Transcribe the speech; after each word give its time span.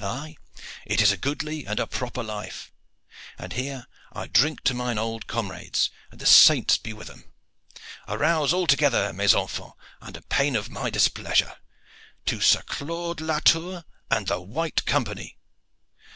Aye, 0.00 0.36
it 0.84 1.00
is 1.00 1.12
a 1.12 1.16
goodly 1.16 1.64
and 1.64 1.78
a 1.78 1.86
proper 1.86 2.20
life. 2.24 2.72
And 3.38 3.52
here 3.52 3.86
I 4.12 4.26
drink 4.26 4.64
to 4.64 4.74
mine 4.74 4.98
old 4.98 5.28
comrades, 5.28 5.90
and 6.10 6.18
the 6.20 6.26
saints 6.26 6.76
be 6.76 6.92
with 6.92 7.06
them! 7.06 7.30
Arouse 8.08 8.52
all 8.52 8.66
together, 8.66 9.12
mes 9.12 9.32
enfants, 9.32 9.74
under 10.00 10.22
pain 10.22 10.56
of 10.56 10.70
my 10.70 10.90
displeasure. 10.90 11.54
To 12.24 12.40
Sir 12.40 12.62
Claude 12.62 13.20
Latour 13.20 13.84
and 14.10 14.26
the 14.26 14.40
White 14.40 14.84
Company!" 14.86 15.36